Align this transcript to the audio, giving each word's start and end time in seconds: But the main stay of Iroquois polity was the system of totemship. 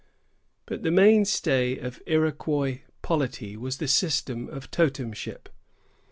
But 0.65 0.81
the 0.81 0.89
main 0.89 1.25
stay 1.25 1.77
of 1.77 2.01
Iroquois 2.07 2.79
polity 3.03 3.55
was 3.55 3.77
the 3.77 3.87
system 3.87 4.49
of 4.49 4.71
totemship. 4.71 5.47